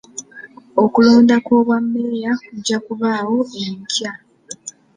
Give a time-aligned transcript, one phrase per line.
[0.83, 4.11] Okulonda kw'obwameeya kujja kubaawo enkya.